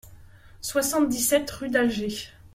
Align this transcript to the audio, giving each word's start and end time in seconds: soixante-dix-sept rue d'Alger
soixante-dix-sept 0.61 1.51
rue 1.51 1.69
d'Alger 1.69 2.29